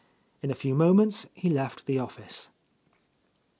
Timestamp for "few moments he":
0.55-1.47